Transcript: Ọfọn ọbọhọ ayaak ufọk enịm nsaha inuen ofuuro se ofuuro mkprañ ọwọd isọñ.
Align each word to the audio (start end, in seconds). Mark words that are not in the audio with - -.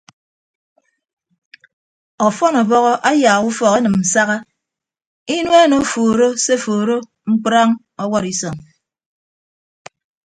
Ọfọn 2.27 2.53
ọbọhọ 2.61 2.91
ayaak 3.09 3.43
ufọk 3.49 3.73
enịm 3.77 3.95
nsaha 4.01 4.35
inuen 5.37 5.71
ofuuro 5.79 6.27
se 6.43 6.53
ofuuro 6.59 6.97
mkprañ 7.31 7.67
ọwọd 8.03 8.25
isọñ. 8.33 8.55